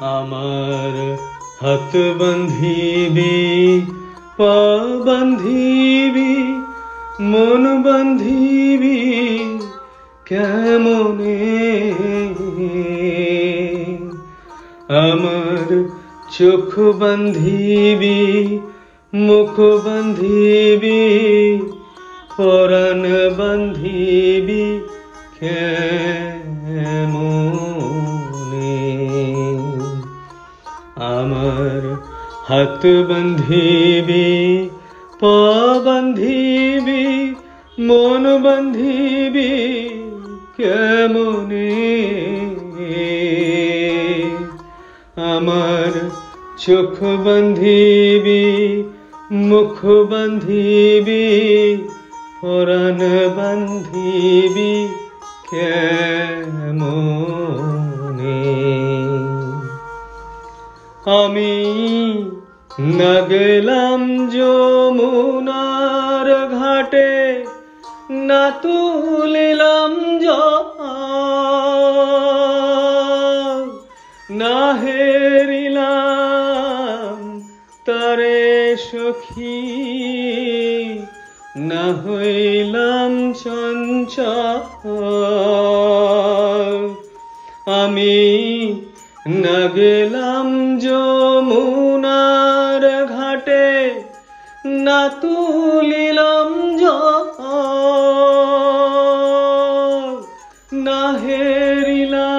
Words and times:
আমার 0.00 0.94
হাত 1.60 1.92
বান্ধিবি 2.18 3.36
পা 4.36 4.56
বান্ধিবি 5.06 6.34
মন 7.20 7.82
বান্ধিবি 7.82 8.98
কেমনে? 10.26 11.40
আমার 14.88 15.68
চোখ 16.30 16.78
বান্ধিবি 16.78 18.20
মুখ 19.14 19.56
বান্ধিবি 19.84 21.02
পরাণ 22.36 23.02
বান্ধিবি 23.38 24.64
কেমনে 25.36 26.64
আমার 31.12 31.82
হাত 32.44 32.82
বান্ধিবি 33.08 34.28
পা 35.20 35.38
বান্ধিবি 35.84 37.04
মন 37.78 38.24
বান্ধিবি 38.42 39.52
কেমনে 40.56 41.70
আমার 45.28 45.92
চোখ 46.58 46.96
বান্ধিবি 47.24 48.44
মুখ 49.34 49.84
বান্ধিবি 49.84 51.26
পরাণ 52.40 53.30
বান্ধিবি 53.36 54.88
কেমনে? 55.50 57.44
আমি 61.06 61.64
না 62.78 63.20
গেলাম 63.20 64.28
যমুনার 64.28 66.58
ঘাটে 66.58 67.42
না 68.10 68.50
তুলিলাম 68.50 69.94
না 74.30 74.82
হেরিলাম 74.82 75.43
সখী 79.34 79.60
না 81.60 81.84
হইলাম 82.02 83.32
চঞ্চল 83.32 84.64
আমি 87.80 88.18
না 89.42 89.60
গেলাম 89.76 90.48
যমুনার 90.78 92.82
ঘাটে, 93.16 93.68
না 94.84 95.00
তুলিলাম 95.20 96.50
না 100.84 101.02
হেরিলাম 101.22 102.34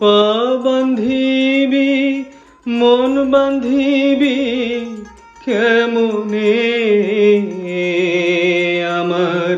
পা 0.00 0.18
বান্ধিবি, 0.64 1.92
মন 2.66 3.30
বান্ধিবি, 3.30 4.38
কেমনে 5.44 6.54
আমার 8.90 9.56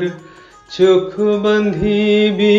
চোখ 0.71 1.11
বান্ধিবি, 1.43 2.59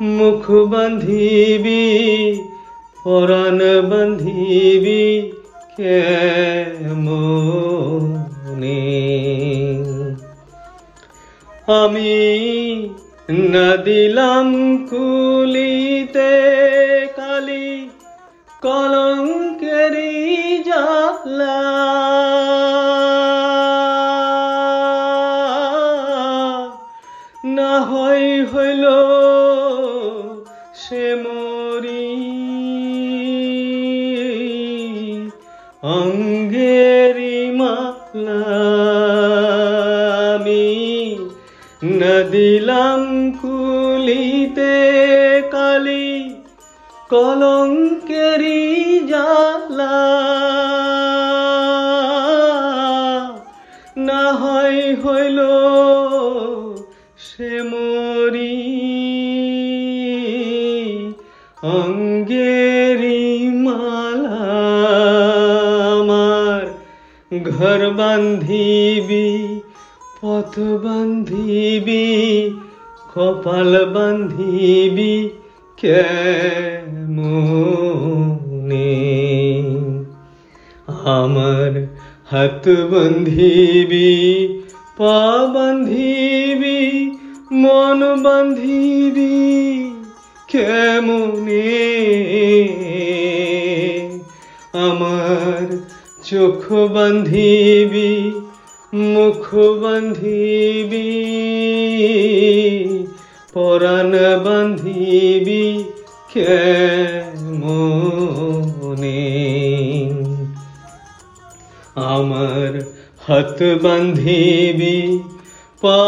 মুখ 0.00 0.44
বান্ধিবি, 0.50 1.84
পরাণ 3.04 3.60
বান্ধিবি, 3.90 5.04
কেমনে 5.76 6.80
আমি 11.70 12.14
না 13.52 13.68
দিলাম 13.76 14.48
কুলিতে 14.90 16.34
কালি 17.16 17.70
কলঙ্কেরি 18.62 20.14
জালা 20.64 21.60
না 27.56 27.72
হয় 27.80 28.28
হইল 28.44 28.84
সে 30.74 31.04
মরি। 31.14 32.10
অঙ্গেরি 35.82 36.59
না 41.82 42.16
দিলাম 42.30 43.02
কুলিতে 43.40 44.76
কালি 45.50 46.12
কলঙ্কেরি 47.10 48.64
জালা 49.08 50.00
না 54.06 54.22
হয় 54.40 54.80
হইল 55.02 55.40
সে 57.26 57.52
মরি 57.62 58.60
অঙ্গেরি 61.76 63.24
মালা 63.64 64.44
আমার 65.92 66.62
ঘর 67.50 67.80
বান্ধিবি 67.92 69.30
পথ 70.22 70.58
বান্ধিবি, 70.58 72.06
কপাল 73.14 73.86
বান্ধিবি, 73.86 75.30
কেমনে? 75.76 76.90
আমার 81.04 81.86
হাত 82.30 82.68
বান্ধিবি, 82.68 84.10
পা 84.96 85.48
বান্ধিবি, 85.54 87.10
মন 87.52 88.22
বান্ধিবি, 88.22 89.38
কেমনে? 90.48 91.88
আমার 94.72 95.78
চোখ 96.24 96.72
বান্ধিবি 96.72 98.40
মুখ 98.92 99.54
বান্ধিবি 99.54 101.10
পরাণ 103.52 104.12
বান্ধিবি 104.44 105.64
কেমনে 106.34 107.60
আমার 111.96 112.72
হাত 113.18 113.58
বান্ধিবি 113.82 114.98
পা 115.80 116.00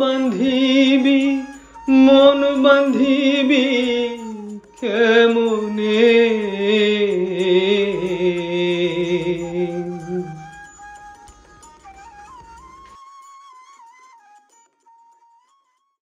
বান্ধিবি 0.00 1.22
মন? 1.88 2.40
বান্ধিবি 2.62 3.66
কেমনে 4.80 6.59